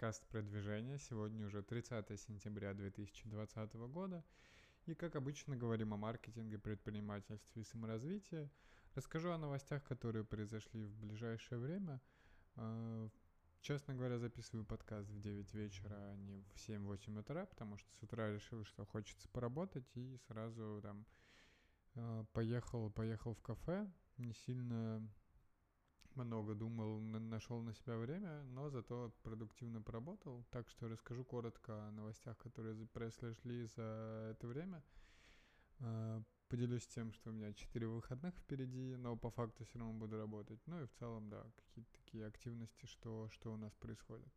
подкаст 0.00 0.26
про 0.28 0.40
движение. 0.40 0.98
Сегодня 0.98 1.44
уже 1.46 1.62
30 1.62 2.18
сентября 2.18 2.72
2020 2.72 3.74
года. 3.74 4.24
И, 4.86 4.94
как 4.94 5.14
обычно, 5.14 5.58
говорим 5.58 5.92
о 5.92 5.98
маркетинге, 5.98 6.58
предпринимательстве 6.58 7.60
и 7.60 7.66
саморазвитии. 7.66 8.48
Расскажу 8.94 9.30
о 9.30 9.36
новостях, 9.36 9.84
которые 9.84 10.24
произошли 10.24 10.86
в 10.86 10.96
ближайшее 10.96 11.58
время. 11.58 12.00
А, 12.56 13.10
честно 13.60 13.92
говоря, 13.92 14.18
записываю 14.18 14.64
подкаст 14.64 15.10
в 15.10 15.20
9 15.20 15.52
вечера, 15.52 15.94
а 15.94 16.16
не 16.16 16.40
в 16.40 16.54
7-8 16.66 17.20
утра, 17.20 17.44
потому 17.44 17.76
что 17.76 17.92
с 17.92 18.02
утра 18.02 18.32
решил, 18.32 18.64
что 18.64 18.86
хочется 18.86 19.28
поработать, 19.28 19.94
и 19.96 20.16
сразу 20.28 20.80
там 20.82 21.04
а, 21.96 22.24
поехал, 22.32 22.90
поехал 22.90 23.34
в 23.34 23.42
кафе. 23.42 23.86
Не 24.16 24.32
сильно 24.32 25.06
много 26.24 26.54
думал, 26.54 27.00
нашел 27.00 27.60
на 27.62 27.74
себя 27.74 27.96
время, 27.96 28.42
но 28.44 28.70
зато 28.70 29.12
продуктивно 29.22 29.82
поработал. 29.82 30.44
Так 30.50 30.68
что 30.68 30.88
расскажу 30.88 31.24
коротко 31.24 31.86
о 31.86 31.90
новостях, 31.90 32.38
которые 32.38 32.74
произошли 32.88 33.66
за 33.66 34.32
это 34.32 34.46
время. 34.46 34.82
А, 35.80 36.22
поделюсь 36.48 36.86
тем, 36.86 37.12
что 37.12 37.30
у 37.30 37.32
меня 37.32 37.52
4 37.52 37.86
выходных 37.86 38.34
впереди, 38.36 38.96
но 38.96 39.16
по 39.16 39.30
факту 39.30 39.64
все 39.64 39.78
равно 39.78 39.94
буду 39.94 40.18
работать. 40.18 40.60
Ну 40.66 40.82
и 40.82 40.86
в 40.86 40.92
целом, 40.92 41.28
да, 41.28 41.44
какие-то 41.56 41.92
такие 41.92 42.26
активности, 42.26 42.86
что, 42.86 43.28
что 43.30 43.52
у 43.52 43.56
нас 43.56 43.72
происходит. 43.74 44.32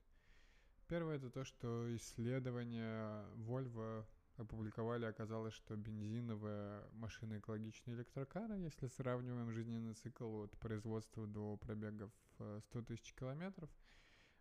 Первое 0.88 1.18
это 1.18 1.30
то, 1.30 1.44
что 1.44 1.96
исследование 1.96 3.26
Volvo 3.36 4.06
опубликовали, 4.38 5.06
оказалось, 5.06 5.54
что 5.54 5.76
бензиновая 5.76 6.84
машина 6.94 7.38
экологичная 7.40 7.96
электрокара, 7.96 8.56
если 8.58 8.88
сравниваем 8.88 9.52
жизненный 9.52 9.94
цикл 9.94 10.44
от 10.44 10.58
производства 10.58 11.28
до 11.28 11.58
пробегов 11.58 12.12
100 12.38 12.82
тысяч 12.84 13.14
километров, 13.14 13.70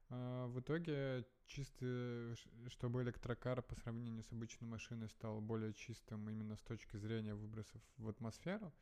а, 0.08 0.46
в 0.46 0.60
итоге 0.60 1.26
чисто, 1.46 2.34
чтобы 2.68 3.02
электрокар 3.02 3.62
по 3.62 3.74
сравнению 3.76 4.22
с 4.22 4.32
обычной 4.32 4.68
машиной 4.68 5.08
стал 5.08 5.40
более 5.40 5.72
чистым 5.72 6.28
именно 6.28 6.56
с 6.56 6.62
точки 6.62 6.96
зрения 6.96 7.34
выбросов 7.34 7.80
в 7.96 8.08
атмосферу, 8.08 8.72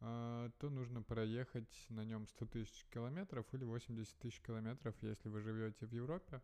а, 0.00 0.50
то 0.58 0.68
нужно 0.68 1.02
проехать 1.02 1.86
на 1.88 2.04
нем 2.04 2.26
100 2.26 2.46
тысяч 2.46 2.86
километров 2.92 3.46
или 3.52 3.64
80 3.64 4.18
тысяч 4.18 4.40
километров, 4.40 4.94
если 5.00 5.28
вы 5.28 5.40
живете 5.40 5.86
в 5.86 5.92
Европе 5.92 6.42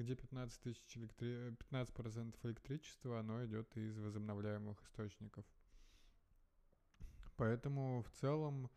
где 0.00 0.14
15 0.14 0.60
тысяч 0.62 0.96
электри... 0.96 1.54
15% 1.70 2.34
электричества, 2.44 3.20
оно 3.20 3.44
идет 3.44 3.76
из 3.76 3.98
возобновляемых 3.98 4.82
источников. 4.82 5.44
Поэтому 7.36 8.02
в 8.02 8.10
целом 8.20 8.70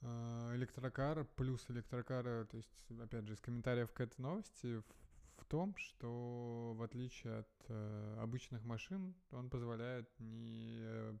э, 0.00 0.52
электрокар 0.54 1.24
плюс 1.24 1.64
электрокара, 1.70 2.44
то 2.46 2.56
есть, 2.56 2.70
опять 3.00 3.26
же, 3.26 3.34
из 3.34 3.40
комментариев 3.40 3.92
к 3.92 4.00
этой 4.00 4.20
новости, 4.20 4.76
в, 4.76 5.42
в 5.42 5.44
том, 5.46 5.74
что 5.76 6.74
в 6.76 6.82
отличие 6.82 7.38
от 7.40 7.48
э, 7.68 8.16
обычных 8.20 8.64
машин, 8.64 9.14
он 9.30 9.50
позволяет 9.50 10.08
не 10.18 10.78
э, 10.80 11.18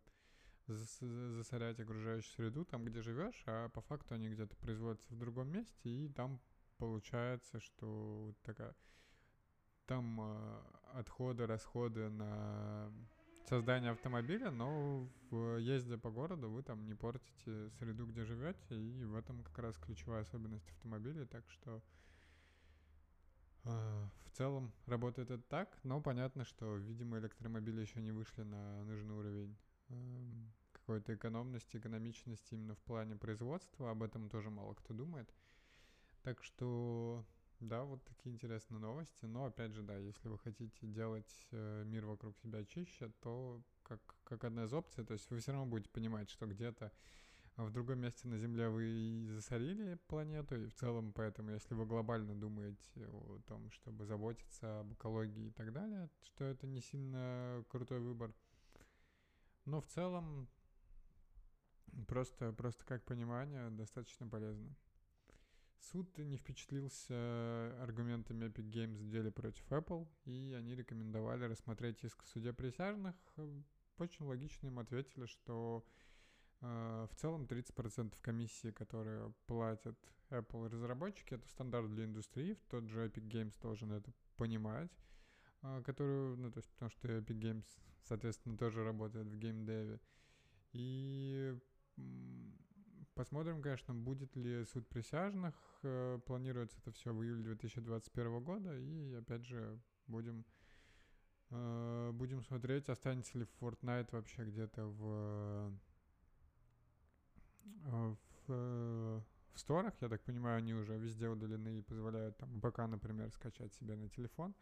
засорять 0.66 1.80
окружающую 1.80 2.32
среду 2.34 2.64
там, 2.64 2.84
где 2.84 3.00
живешь, 3.00 3.42
а 3.46 3.68
по 3.70 3.80
факту 3.80 4.14
они 4.14 4.28
где-то 4.28 4.54
производятся 4.56 5.14
в 5.14 5.18
другом 5.18 5.48
месте, 5.48 5.88
и 5.88 6.08
там 6.08 6.40
получается, 6.78 7.60
что 7.60 8.34
такая 8.42 8.74
там 9.86 10.20
э, 10.20 10.60
отходы, 10.94 11.46
расходы 11.46 12.08
на 12.10 12.92
создание 13.48 13.92
автомобиля, 13.92 14.50
но 14.50 15.08
в 15.30 15.56
езде 15.58 15.96
по 15.96 16.10
городу 16.10 16.50
вы 16.50 16.62
там 16.62 16.86
не 16.86 16.94
портите 16.94 17.70
среду, 17.78 18.06
где 18.06 18.24
живете, 18.24 18.74
и 18.74 19.04
в 19.04 19.14
этом 19.14 19.42
как 19.42 19.58
раз 19.58 19.76
ключевая 19.78 20.22
особенность 20.22 20.68
автомобиля, 20.70 21.24
так 21.24 21.48
что 21.50 21.82
э, 23.64 24.08
в 24.26 24.30
целом 24.36 24.72
работает 24.86 25.30
это 25.30 25.42
так, 25.42 25.78
но 25.82 26.00
понятно, 26.02 26.44
что, 26.44 26.76
видимо, 26.76 27.18
электромобили 27.18 27.80
еще 27.80 28.02
не 28.02 28.12
вышли 28.12 28.42
на 28.42 28.84
нужный 28.84 29.14
уровень 29.14 29.56
э, 29.88 29.94
какой-то 30.72 31.14
экономности, 31.14 31.78
экономичности 31.78 32.54
именно 32.54 32.74
в 32.74 32.80
плане 32.80 33.16
производства, 33.16 33.90
об 33.90 34.02
этом 34.02 34.28
тоже 34.28 34.50
мало 34.50 34.74
кто 34.74 34.92
думает. 34.92 35.32
Так 36.28 36.44
что 36.44 37.24
да, 37.58 37.84
вот 37.84 38.04
такие 38.04 38.34
интересные 38.34 38.78
новости. 38.78 39.24
Но 39.24 39.46
опять 39.46 39.72
же, 39.72 39.82
да, 39.82 39.96
если 39.96 40.28
вы 40.28 40.38
хотите 40.38 40.86
делать 40.86 41.46
э, 41.52 41.84
мир 41.86 42.04
вокруг 42.04 42.36
себя 42.36 42.66
чище, 42.66 43.10
то 43.22 43.62
как, 43.82 43.98
как 44.24 44.44
одна 44.44 44.64
из 44.64 44.74
опций, 44.74 45.06
то 45.06 45.14
есть 45.14 45.30
вы 45.30 45.38
все 45.38 45.52
равно 45.52 45.64
будете 45.64 45.88
понимать, 45.88 46.28
что 46.28 46.46
где-то 46.46 46.92
в 47.56 47.70
другом 47.70 48.00
месте 48.00 48.28
на 48.28 48.36
Земле 48.36 48.68
вы 48.68 49.24
засорили 49.30 49.98
планету, 50.06 50.54
и 50.54 50.66
в 50.66 50.74
целом 50.74 51.14
поэтому, 51.14 51.50
если 51.50 51.72
вы 51.72 51.86
глобально 51.86 52.34
думаете 52.34 53.06
о 53.06 53.40
том, 53.46 53.70
чтобы 53.70 54.04
заботиться 54.04 54.80
об 54.80 54.92
экологии 54.92 55.46
и 55.46 55.52
так 55.52 55.72
далее, 55.72 56.10
что 56.24 56.44
это 56.44 56.66
не 56.66 56.82
сильно 56.82 57.64
крутой 57.70 58.00
выбор. 58.00 58.34
Но 59.64 59.80
в 59.80 59.86
целом 59.86 60.46
просто, 62.06 62.52
просто 62.52 62.84
как 62.84 63.02
понимание 63.06 63.70
достаточно 63.70 64.28
полезно. 64.28 64.76
Суд 65.80 66.18
не 66.18 66.36
впечатлился 66.36 67.82
аргументами 67.82 68.46
Epic 68.46 68.70
Games 68.70 68.98
в 68.98 69.08
деле 69.08 69.30
против 69.30 69.64
Apple, 69.70 70.08
и 70.24 70.52
они 70.52 70.74
рекомендовали 70.74 71.44
рассмотреть 71.44 72.02
иск 72.04 72.22
в 72.22 72.28
суде 72.28 72.52
присяжных. 72.52 73.14
Очень 73.98 74.26
логично 74.26 74.66
им 74.66 74.78
ответили, 74.78 75.26
что 75.26 75.84
э, 76.60 77.06
в 77.10 77.14
целом 77.16 77.44
30% 77.44 78.14
комиссии, 78.20 78.70
которые 78.70 79.32
платят 79.46 79.98
Apple 80.30 80.68
разработчики, 80.68 81.34
это 81.34 81.48
стандарт 81.48 81.90
для 81.90 82.04
индустрии, 82.04 82.58
тот 82.68 82.88
же 82.88 83.06
Epic 83.06 83.28
Games 83.28 83.54
должен 83.60 83.92
это 83.92 84.12
понимать, 84.36 84.92
э, 85.62 85.82
которую, 85.84 86.36
ну, 86.36 86.50
то 86.50 86.58
есть, 86.58 86.70
потому 86.70 86.90
что 86.90 87.08
Epic 87.08 87.38
Games, 87.38 87.66
соответственно, 88.02 88.58
тоже 88.58 88.84
работает 88.84 89.26
в 89.28 89.36
геймдеве. 89.36 90.00
И 90.72 91.58
Посмотрим, 93.18 93.60
конечно, 93.60 93.94
будет 93.94 94.36
ли 94.36 94.64
суд 94.64 94.86
присяжных. 94.86 95.52
Э, 95.82 96.20
планируется 96.24 96.78
это 96.78 96.92
все 96.92 97.12
в 97.12 97.20
июле 97.24 97.42
2021 97.42 98.44
года. 98.44 98.78
И 98.78 99.12
опять 99.14 99.44
же, 99.44 99.76
будем, 100.06 100.44
э, 101.50 102.10
будем 102.12 102.44
смотреть, 102.44 102.88
останется 102.88 103.36
ли 103.36 103.44
Fortnite 103.60 104.10
вообще 104.12 104.44
где-то 104.44 104.84
в, 104.84 105.72
э, 107.86 108.14
в, 108.46 109.24
в 109.52 109.58
сторах. 109.58 109.94
Я 110.00 110.08
так 110.08 110.22
понимаю, 110.22 110.58
они 110.58 110.74
уже 110.74 110.96
везде 110.96 111.28
удалены 111.28 111.80
и 111.80 111.82
позволяют 111.82 112.36
там 112.36 112.60
БК, 112.60 112.86
например, 112.86 113.32
скачать 113.32 113.74
себе 113.74 113.96
на 113.96 114.08
телефон. 114.08 114.54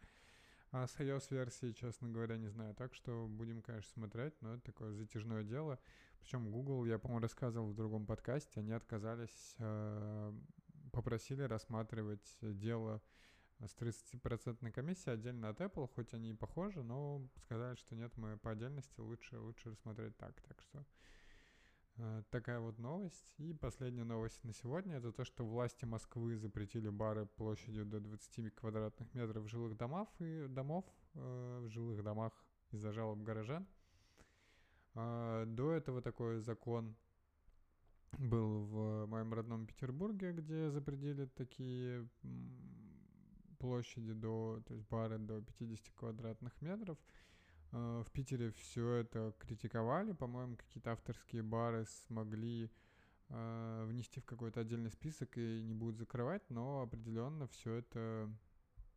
А 0.71 0.85
с 0.85 0.99
iOS-версии, 0.99 1.71
честно 1.71 2.09
говоря, 2.09 2.37
не 2.37 2.49
знаю. 2.49 2.75
Так 2.75 2.93
что 2.93 3.27
будем, 3.27 3.61
конечно, 3.61 3.89
смотреть, 3.93 4.33
но 4.41 4.55
это 4.55 4.63
такое 4.63 4.93
затяжное 4.93 5.43
дело. 5.43 5.79
Причем 6.19 6.51
Google, 6.51 6.85
я, 6.85 6.99
по-моему, 6.99 7.21
рассказывал 7.21 7.69
в 7.69 7.75
другом 7.75 8.05
подкасте, 8.05 8.59
они 8.59 8.73
отказались, 8.73 9.55
э, 9.59 10.33
попросили 10.91 11.43
рассматривать 11.43 12.37
дело 12.41 13.01
с 13.59 13.75
30% 13.75 14.71
комиссией 14.71 15.13
отдельно 15.13 15.49
от 15.49 15.61
Apple, 15.61 15.89
хоть 15.95 16.13
они 16.13 16.31
и 16.31 16.33
похожи, 16.33 16.83
но 16.83 17.25
сказали, 17.45 17.75
что 17.75 17.95
нет, 17.95 18.15
мы 18.17 18.37
по 18.37 18.51
отдельности 18.51 18.99
лучше, 18.99 19.39
лучше 19.39 19.71
рассмотреть 19.71 20.17
так. 20.17 20.39
Так 20.41 20.61
что 20.61 20.85
такая 22.29 22.59
вот 22.59 22.79
новость. 22.79 23.33
И 23.37 23.53
последняя 23.53 24.03
новость 24.03 24.43
на 24.43 24.53
сегодня 24.53 24.97
это 24.97 25.11
то, 25.11 25.23
что 25.23 25.45
власти 25.45 25.85
Москвы 25.85 26.37
запретили 26.37 26.89
бары 26.89 27.25
площадью 27.25 27.85
до 27.85 27.99
20 27.99 28.53
квадратных 28.55 29.13
метров 29.13 29.49
жилых 29.49 29.77
домов 29.77 30.09
и 30.19 30.47
домов 30.47 30.85
э, 31.15 31.59
в 31.63 31.69
жилых 31.69 32.03
домах 32.03 32.33
из-за 32.71 32.91
жалоб 32.91 33.19
горожан. 33.23 33.67
А, 34.93 35.45
до 35.45 35.71
этого 35.71 36.01
такой 36.01 36.39
закон 36.39 36.95
был 38.17 38.63
в 38.65 39.05
моем 39.05 39.33
родном 39.33 39.67
Петербурге, 39.67 40.31
где 40.33 40.71
запретили 40.71 41.25
такие 41.25 42.07
площади 43.59 44.13
до, 44.13 44.61
то 44.67 44.73
есть 44.73 44.87
бары 44.87 45.17
до 45.17 45.41
50 45.41 45.89
квадратных 45.95 46.59
метров. 46.61 46.97
А, 47.71 48.03
в 48.03 48.11
Питере 48.11 48.51
все 48.51 48.89
это 48.95 49.33
критиковали, 49.39 50.13
по-моему, 50.13 50.55
какие-то 50.55 50.91
авторские 50.91 51.43
бары 51.43 51.85
смогли 52.07 52.71
а, 53.29 53.85
внести 53.85 54.19
в 54.19 54.25
какой-то 54.25 54.61
отдельный 54.61 54.91
список 54.91 55.37
и 55.37 55.61
не 55.61 55.73
будут 55.73 55.97
закрывать, 55.97 56.49
но 56.49 56.81
определенно 56.81 57.47
все 57.47 57.75
это, 57.75 58.29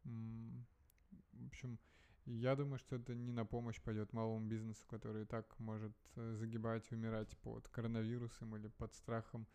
в 0.04 1.46
общем, 1.46 1.78
я 2.26 2.54
думаю, 2.54 2.78
что 2.78 2.96
это 2.96 3.14
не 3.14 3.32
на 3.32 3.44
помощь 3.44 3.80
пойдет 3.80 4.12
малому 4.12 4.46
бизнесу, 4.46 4.86
который 4.86 5.22
и 5.22 5.26
так 5.26 5.58
может 5.58 5.96
э, 6.16 6.34
загибать 6.36 6.90
умирать 6.92 7.36
под 7.38 7.66
коронавирусом 7.68 8.56
или 8.56 8.68
под 8.68 8.94
страхом 8.94 9.46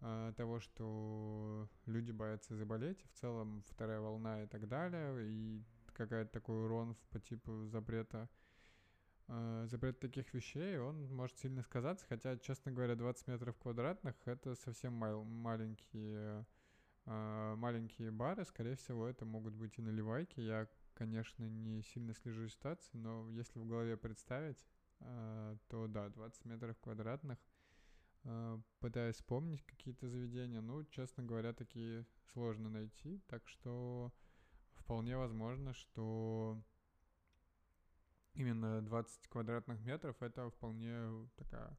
э, 0.00 0.32
того, 0.36 0.60
что 0.60 1.68
люди 1.86 2.12
боятся 2.12 2.54
заболеть, 2.54 3.02
в 3.02 3.18
целом 3.18 3.64
вторая 3.68 4.00
волна 4.00 4.42
и 4.44 4.46
так 4.46 4.68
далее, 4.68 5.28
и 5.28 5.64
какая-то 5.92 6.30
такой 6.30 6.64
урон 6.64 6.96
по 7.10 7.18
типу 7.18 7.66
запрета 7.66 8.28
э, 9.28 9.66
запрет 9.68 10.00
таких 10.00 10.32
вещей, 10.34 10.78
он 10.78 11.12
может 11.14 11.38
сильно 11.38 11.62
сказаться, 11.62 12.06
хотя, 12.08 12.36
честно 12.38 12.72
говоря, 12.72 12.94
20 12.94 13.26
метров 13.28 13.56
квадратных— 13.58 14.14
это 14.24 14.54
совсем 14.54 14.94
мал- 14.94 15.24
маленькие 15.24 16.46
э, 17.06 17.54
маленькие 17.56 18.10
бары, 18.10 18.44
скорее 18.44 18.76
всего, 18.76 19.06
это 19.06 19.24
могут 19.24 19.54
быть 19.54 19.78
и 19.78 19.82
наливайки. 19.82 20.40
Я, 20.40 20.68
конечно, 20.94 21.44
не 21.44 21.82
сильно 21.82 22.14
слежу 22.14 22.48
ситуацией, 22.48 23.00
но 23.00 23.28
если 23.30 23.58
в 23.58 23.66
голове 23.66 23.96
представить, 23.96 24.64
э, 25.00 25.56
то 25.68 25.86
да, 25.86 26.08
20 26.08 26.44
метров 26.44 26.78
квадратных. 26.80 27.38
Э, 28.24 28.58
пытаюсь 28.80 29.16
вспомнить 29.16 29.62
какие-то 29.64 30.08
заведения, 30.08 30.60
ну, 30.60 30.84
честно 30.84 31.22
говоря, 31.22 31.52
такие 31.52 32.06
сложно 32.32 32.70
найти, 32.70 33.20
так 33.26 33.46
что 33.48 34.12
вполне 34.76 35.16
возможно, 35.16 35.74
что 35.74 36.62
именно 38.34 38.82
20 38.82 39.28
квадратных 39.28 39.80
метров 39.80 40.16
это 40.22 40.50
вполне 40.50 41.28
такая 41.36 41.76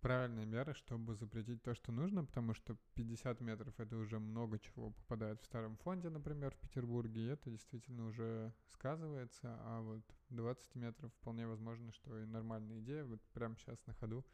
правильная 0.00 0.44
мера, 0.44 0.74
чтобы 0.74 1.14
запретить 1.14 1.62
то, 1.62 1.74
что 1.74 1.90
нужно, 1.90 2.24
потому 2.26 2.52
что 2.52 2.76
50 2.94 3.40
метров 3.40 3.80
это 3.80 3.96
уже 3.96 4.18
много 4.18 4.58
чего 4.58 4.90
попадает 4.90 5.40
в 5.40 5.46
старом 5.46 5.78
фонде, 5.78 6.10
например, 6.10 6.54
в 6.54 6.58
Петербурге, 6.58 7.22
и 7.22 7.28
это 7.28 7.50
действительно 7.50 8.06
уже 8.06 8.52
сказывается, 8.74 9.56
а 9.60 9.80
вот 9.80 10.02
20 10.28 10.74
метров 10.74 11.10
вполне 11.14 11.46
возможно, 11.46 11.90
что 11.92 12.18
и 12.18 12.26
нормальная 12.26 12.80
идея, 12.80 13.04
вот 13.04 13.22
прямо 13.32 13.56
сейчас 13.56 13.78
на 13.86 13.94
ходу 13.94 14.26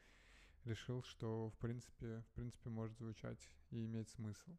решил, 0.64 1.02
что 1.04 1.50
в 1.50 1.58
принципе, 1.58 2.24
в 2.30 2.34
принципе 2.34 2.68
может 2.68 2.98
звучать 2.98 3.48
и 3.70 3.84
иметь 3.86 4.08
смысл. 4.08 4.56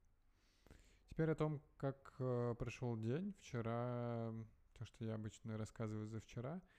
Теперь 1.09 1.31
о 1.31 1.35
том, 1.35 1.61
как 1.75 2.15
э, 2.19 2.55
прошел 2.57 2.95
день. 2.97 3.33
Вчера, 3.41 4.33
то, 4.81 4.85
что 4.85 5.05
я 5.05 5.13
обычно 5.15 5.57
рассказываю 5.57 6.07
за 6.07 6.19
вчера– 6.19 6.61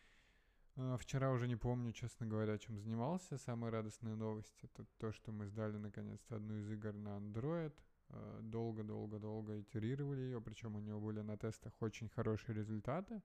а, 0.77 0.97
вчера 0.97 1.31
уже 1.31 1.49
не 1.49 1.57
помню, 1.57 1.93
честно 1.93 2.27
говоря, 2.27 2.59
чем 2.59 2.79
занимался. 2.79 3.37
Самая 3.39 3.71
радостная 3.71 4.15
новость— 4.15 4.59
это 4.63 4.87
то, 4.99 5.13
что 5.13 5.33
мы 5.33 5.47
сдали 5.47 5.77
наконец-то 5.77 6.37
одну 6.37 6.57
из 6.57 6.71
игр 6.71 6.95
на 6.95 7.19
Android. 7.19 7.75
А, 8.09 8.41
долго-долго-долго 8.41 9.61
итерировали 9.61 10.21
ее, 10.21 10.41
причем 10.41 10.77
у 10.77 10.81
него 10.81 11.01
были 11.01 11.21
на 11.21 11.37
тестах 11.37 11.75
очень 11.81 12.09
хорошие 12.09 12.57
результаты. 12.57 13.23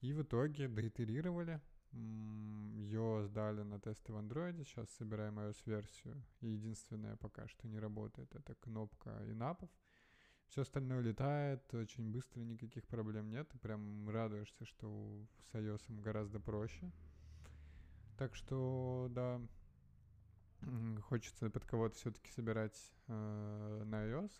И 0.00 0.12
в 0.12 0.22
итоге 0.22 0.68
доитерировали. 0.68 1.60
Ее 1.92 3.24
сдали 3.26 3.62
на 3.62 3.80
тесты 3.80 4.12
в 4.12 4.16
Android, 4.16 4.62
сейчас 4.64 4.88
собираем 4.90 5.38
iOS-версию. 5.40 6.22
И 6.40 6.48
единственное 6.48 7.16
пока 7.16 7.48
что 7.48 7.68
не 7.68 7.78
работает— 7.78 8.34
это 8.34 8.54
кнопка 8.54 9.10
инапов. 9.26 9.70
Все 10.50 10.62
остальное 10.62 11.00
летает, 11.00 11.62
очень 11.74 12.10
быстро, 12.10 12.40
никаких 12.40 12.84
проблем 12.88 13.30
нет. 13.30 13.48
Ты 13.50 13.58
прям 13.58 14.10
радуешься, 14.10 14.64
что 14.64 15.24
с 15.52 15.54
iOS 15.54 16.00
гораздо 16.00 16.40
проще. 16.40 16.90
Так 18.18 18.34
что, 18.34 19.06
да, 19.10 19.40
хочется 21.02 21.50
под 21.50 21.64
кого-то 21.64 21.94
все-таки 21.94 22.32
собирать 22.32 22.76
э, 23.06 23.82
на 23.86 24.04
iOS. 24.06 24.32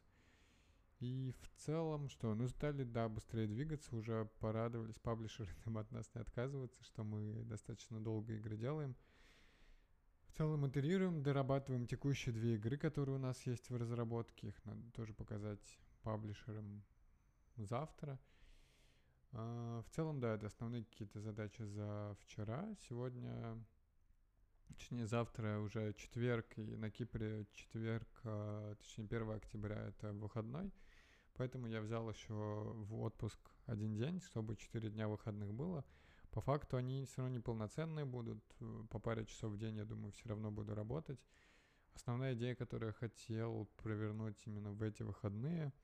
И 0.99 1.33
в 1.43 1.49
целом, 1.61 2.09
что, 2.09 2.35
ну, 2.35 2.49
стали, 2.49 2.83
да, 2.83 3.09
быстрее 3.09 3.47
двигаться, 3.47 3.95
уже 3.95 4.29
порадовались, 4.41 4.99
паблишеры 4.99 5.55
там 5.65 5.79
от 5.79 5.93
нас 5.93 6.11
не 6.13 6.21
отказываются, 6.21 6.83
что 6.83 7.05
мы 7.05 7.45
достаточно 7.45 8.01
долго 8.01 8.35
игры 8.35 8.57
делаем. 8.57 8.97
В 10.27 10.33
целом 10.37 10.67
итерируем, 10.69 11.23
дорабатываем 11.23 11.87
текущие 11.87 12.35
две 12.35 12.57
игры, 12.57 12.77
которые 12.77 13.15
у 13.15 13.21
нас 13.21 13.47
есть 13.47 13.71
в 13.71 13.77
разработке, 13.77 14.49
их 14.49 14.65
надо 14.65 14.91
тоже 14.91 15.15
показать 15.15 15.79
паблишером 16.03 16.83
завтра. 17.57 18.19
А, 19.33 19.83
в 19.83 19.91
целом, 19.91 20.21
да, 20.21 20.35
это 20.35 20.47
основные 20.47 20.85
какие-то 20.85 21.21
задачи 21.21 21.63
за 21.63 22.17
вчера. 22.21 22.75
Сегодня, 22.89 23.63
точнее, 24.69 25.07
завтра 25.07 25.59
уже 25.61 25.95
четверг, 25.95 26.47
и 26.57 26.77
на 26.77 26.91
Кипре 26.91 27.47
четверг, 27.53 28.09
а, 28.25 28.75
точнее, 28.77 29.05
1 29.05 29.31
октября 29.31 29.89
это 29.89 30.13
выходной. 30.13 30.73
Поэтому 31.35 31.69
я 31.69 31.81
взял 31.81 32.11
еще 32.11 32.35
в 32.35 33.01
отпуск 33.01 33.39
один 33.67 33.97
день, 33.97 34.21
чтобы 34.21 34.57
4 34.57 34.91
дня 34.91 35.09
выходных 35.09 35.53
было. 35.55 35.85
По 36.33 36.41
факту 36.41 36.77
они 36.77 37.05
все 37.07 37.23
равно 37.23 37.37
неполноценные 37.37 38.05
будут. 38.05 38.45
По 38.91 38.99
паре 38.99 39.25
часов 39.25 39.53
в 39.53 39.59
день, 39.59 39.77
я 39.77 39.85
думаю, 39.85 40.13
все 40.13 40.29
равно 40.29 40.51
буду 40.51 40.75
работать. 40.75 41.19
Основная 41.95 42.35
идея, 42.35 42.55
которую 42.55 42.89
я 42.89 42.93
хотел 42.93 43.69
провернуть 43.77 44.41
именно 44.47 44.73
в 44.73 44.83
эти 44.83 45.03
выходные– 45.03 45.73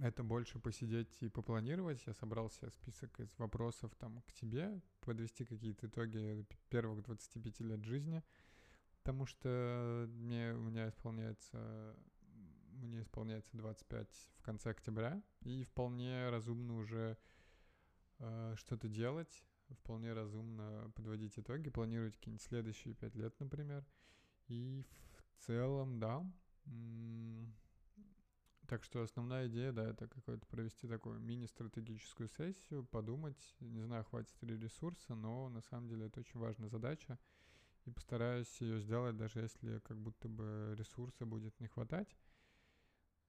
это 0.00 0.22
больше 0.22 0.58
посидеть 0.58 1.22
и 1.22 1.28
попланировать. 1.28 2.04
Я 2.06 2.14
собрал 2.14 2.50
себе 2.50 2.70
список 2.70 3.18
из 3.20 3.36
вопросов 3.38 3.94
там 3.96 4.22
к 4.22 4.32
тебе, 4.32 4.80
подвести 5.00 5.44
какие-то 5.44 5.86
итоги 5.86 6.46
первых 6.70 7.02
25 7.02 7.60
лет 7.60 7.84
жизни, 7.84 8.22
потому 9.02 9.26
что 9.26 10.06
мне, 10.08 10.52
у 10.52 10.60
меня 10.60 10.88
исполняется 10.88 11.96
мне 12.78 13.00
исполняется 13.00 13.56
25 13.56 14.30
в 14.36 14.42
конце 14.42 14.70
октября, 14.70 15.20
и 15.42 15.64
вполне 15.64 16.30
разумно 16.30 16.76
уже 16.76 17.18
э, 18.18 18.54
что-то 18.56 18.88
делать, 18.88 19.44
вполне 19.70 20.12
разумно 20.12 20.90
подводить 20.94 21.38
итоги, 21.38 21.70
планировать 21.70 22.16
какие-нибудь 22.16 22.42
следующие 22.42 22.94
5 22.94 23.14
лет, 23.16 23.40
например. 23.40 23.84
И 24.46 24.84
в 25.36 25.46
целом, 25.46 25.98
да, 25.98 26.24
так 28.68 28.84
что 28.84 29.02
основная 29.02 29.48
идея, 29.48 29.72
да, 29.72 29.88
это 29.88 30.06
какой-то 30.06 30.46
провести 30.46 30.86
такую 30.86 31.18
мини-стратегическую 31.20 32.28
сессию, 32.28 32.84
подумать, 32.84 33.56
не 33.60 33.80
знаю, 33.80 34.04
хватит 34.04 34.34
ли 34.42 34.58
ресурса, 34.58 35.14
но 35.14 35.48
на 35.48 35.62
самом 35.62 35.88
деле 35.88 36.06
это 36.06 36.20
очень 36.20 36.38
важная 36.38 36.68
задача, 36.68 37.18
и 37.86 37.90
постараюсь 37.90 38.60
ее 38.60 38.78
сделать, 38.80 39.16
даже 39.16 39.40
если 39.40 39.78
как 39.78 39.96
будто 39.96 40.28
бы 40.28 40.74
ресурса 40.76 41.24
будет 41.24 41.58
не 41.60 41.66
хватать. 41.66 42.14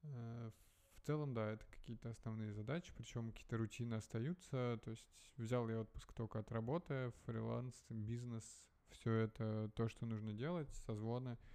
Э, 0.04 0.52
в 0.96 1.02
целом, 1.06 1.34
да, 1.34 1.52
это 1.52 1.66
какие-то 1.68 2.10
основные 2.10 2.52
задачи, 2.52 2.92
причем 2.98 3.32
какие-то 3.32 3.56
рутины 3.56 3.94
остаются, 3.94 4.78
то 4.84 4.92
есть 4.92 5.08
взял 5.38 5.70
я 5.70 5.80
отпуск 5.80 6.12
только 6.12 6.40
от 6.40 6.52
работы, 6.52 7.14
фриланс, 7.24 7.86
бизнес, 7.88 8.44
все 8.90 9.14
это 9.14 9.72
то, 9.74 9.88
что 9.88 10.06
нужно 10.06 10.34
делать, 10.34 10.70
созвоны— 10.86 11.38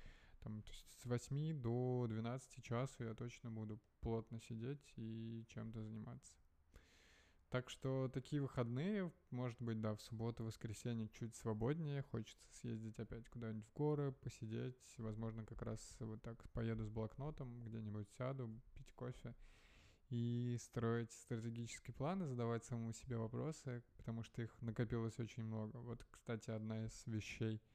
там, 0.44 0.62
то 0.62 0.70
есть 0.70 0.86
с 1.00 1.06
8 1.06 1.60
до 1.60 2.06
12 2.08 2.62
часу 2.62 3.04
я 3.04 3.14
точно 3.14 3.50
буду 3.50 3.80
плотно 4.00 4.40
сидеть 4.40 4.92
и 4.96 5.44
чем-то 5.48 5.82
заниматься. 5.82 6.34
Так 7.48 7.70
что 7.70 8.10
такие 8.12 8.42
выходные, 8.42 9.12
может 9.30 9.60
быть, 9.62 9.80
да, 9.80 9.94
в 9.94 10.02
субботу, 10.02 10.44
воскресенье 10.44 11.08
чуть 11.08 11.34
свободнее, 11.36 12.02
хочется 12.02 12.46
съездить 12.60 12.98
опять 12.98 13.28
куда-нибудь 13.28 13.64
в 13.64 13.72
горы, 13.74 14.12
посидеть, 14.12 14.94
возможно, 14.98 15.44
как 15.46 15.62
раз 15.62 15.80
вот 16.00 16.20
так 16.22 16.42
поеду 16.50 16.84
с 16.84 16.90
блокнотом, 16.90 17.64
где-нибудь 17.64 18.10
сяду, 18.18 18.60
пить 18.74 18.92
кофе 18.92 19.34
и 20.10 20.56
строить 20.60 21.12
стратегические 21.12 21.94
планы, 21.94 22.26
задавать 22.26 22.64
самому 22.64 22.92
себе 22.92 23.16
вопросы, 23.16 23.82
потому 23.96 24.22
что 24.24 24.42
их 24.42 24.54
накопилось 24.60 25.18
очень 25.18 25.44
много. 25.44 25.76
Вот, 25.78 26.04
кстати, 26.10 26.50
одна 26.50 26.84
из 26.84 27.06
вещей— 27.06 27.62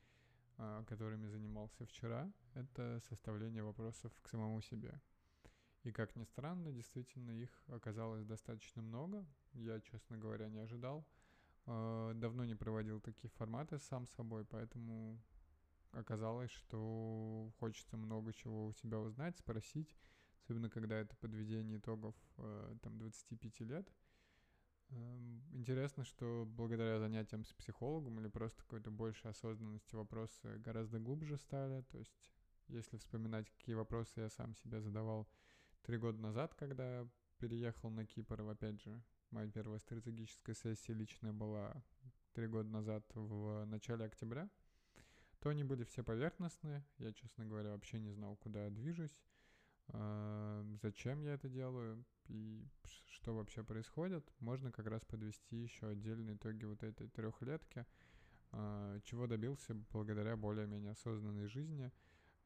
которыми 0.87 1.27
занимался 1.27 1.85
вчера, 1.85 2.31
это 2.53 2.99
составление 3.07 3.63
вопросов 3.63 4.11
к 4.21 4.27
самому 4.27 4.61
себе. 4.61 4.99
И 5.83 5.91
как 5.91 6.15
ни 6.15 6.23
странно, 6.23 6.71
действительно 6.71 7.31
их 7.31 7.49
оказалось 7.67 8.25
достаточно 8.25 8.81
много. 8.81 9.25
Я, 9.53 9.79
честно 9.79 10.17
говоря, 10.17 10.49
не 10.49 10.59
ожидал. 10.59 11.07
А, 11.65 12.13
давно 12.13 12.43
не 12.43 12.55
проводил 12.55 12.99
такие 12.99 13.29
форматы 13.29 13.79
сам 13.79 14.05
собой, 14.05 14.43
поэтому 14.43 15.21
оказалось, 15.91 16.51
что 16.51 17.51
хочется 17.59 17.95
много 17.95 18.33
чего 18.33 18.65
у 18.65 18.73
себя 18.73 18.99
узнать, 18.99 19.37
спросить, 19.37 19.95
особенно 20.43 20.69
когда 20.69 20.99
это 20.99 21.15
подведение 21.15 21.77
итогов 21.77 22.15
а, 22.37 22.75
там 22.81 22.97
25 22.97 23.59
лет– 23.61 23.87
интересно, 25.51 26.03
что 26.03 26.45
благодаря 26.45 26.99
занятиям 26.99 27.43
с 27.45 27.53
психологом 27.53 28.19
или 28.19 28.27
просто 28.27 28.61
какой-то 28.63 28.91
большей 28.91 29.29
осознанности 29.29 29.95
вопросы 29.95 30.57
гораздо 30.59 30.99
глубже 30.99 31.37
стали. 31.37 31.81
То 31.83 31.97
есть, 31.97 32.31
если 32.67 32.97
вспоминать, 32.97 33.49
какие 33.49 33.75
вопросы 33.75 34.21
я 34.21 34.29
сам 34.29 34.55
себе 34.55 34.81
задавал 34.81 35.27
три 35.83 35.97
года 35.97 36.19
назад, 36.19 36.53
когда 36.55 37.07
переехал 37.37 37.89
на 37.89 38.05
Кипр, 38.05 38.41
опять 38.41 38.81
же, 38.81 39.01
моя 39.31 39.49
первая 39.49 39.79
стратегическая 39.79 40.53
сессия 40.53 40.93
личная 40.93 41.33
была 41.33 41.83
три 42.33 42.47
года 42.47 42.69
назад 42.69 43.05
в 43.13 43.65
начале 43.65 44.05
октября, 44.05 44.49
то 45.39 45.49
они 45.49 45.63
были 45.63 45.83
все 45.83 46.03
поверхностные. 46.03 46.85
Я, 46.97 47.13
честно 47.13 47.45
говоря, 47.45 47.71
вообще 47.71 47.99
не 47.99 48.11
знал, 48.11 48.35
куда 48.37 48.65
я 48.65 48.69
движусь, 48.69 49.21
зачем 50.81 51.21
я 51.23 51.33
это 51.33 51.49
делаю 51.49 52.05
и 52.27 52.63
что 53.11 53.35
вообще 53.35 53.63
происходит, 53.63 54.23
можно 54.39 54.71
как 54.71 54.87
раз 54.87 55.03
подвести 55.03 55.55
еще 55.55 55.87
отдельные 55.87 56.35
итоги 56.35 56.65
вот 56.65 56.83
этой 56.83 57.07
трехлетки, 57.09 57.85
а, 58.51 58.99
чего 59.01 59.27
добился 59.27 59.75
благодаря 59.91 60.37
более-менее 60.37 60.91
осознанной 60.91 61.47
жизни 61.47 61.91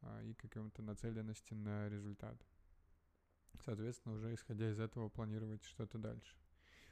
а, 0.02 0.22
и 0.24 0.34
какой-то 0.34 0.82
нацеленности 0.82 1.54
на 1.54 1.90
результат. 1.90 2.38
Соответственно, 3.64 4.16
уже 4.16 4.34
исходя 4.34 4.72
из 4.72 4.80
этого 4.80 5.10
планировать 5.10 5.64
что-то 5.64 5.98
дальше. 5.98 6.36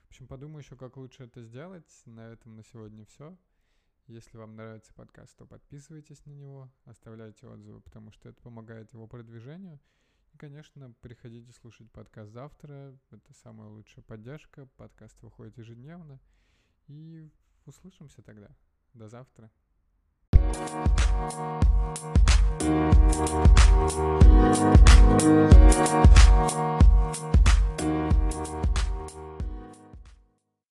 В 0.03 0.09
общем, 0.11 0.27
подумаю 0.27 0.59
еще, 0.59 0.75
как 0.75 0.97
лучше 0.97 1.23
это 1.23 1.41
сделать. 1.41 1.89
На 2.05 2.27
этом 2.27 2.55
на 2.55 2.63
сегодня 2.63 3.05
все. 3.05 3.35
Если 4.07 4.37
вам 4.37 4.55
нравится 4.55 4.93
подкаст, 4.93 5.37
то 5.37 5.45
подписывайтесь 5.45 6.25
на 6.25 6.31
него, 6.31 6.69
оставляйте 6.83 7.47
отзывы, 7.47 7.79
потому 7.79 8.11
что 8.11 8.27
это 8.29 8.41
помогает 8.41 8.91
его 8.93 9.07
продвижению– 9.07 9.79
и, 10.33 10.37
конечно, 10.37 10.93
приходите 11.01 11.51
слушать 11.51 11.91
подкаст 11.91 12.31
завтра. 12.31 12.97
Это 13.11 13.33
самая 13.33 13.69
лучшая 13.69 14.03
поддержка. 14.03 14.67
Подкаст 14.77 15.21
выходит 15.21 15.57
ежедневно. 15.57 16.19
И 16.87 17.29
услышимся 17.65 18.21
тогда. 18.21 18.49
До 18.93 19.07
завтра. 19.07 19.51